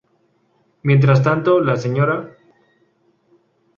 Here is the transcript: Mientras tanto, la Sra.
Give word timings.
Mientras 0.81 1.21
tanto, 1.21 1.59
la 1.59 1.77
Sra. 1.77 2.35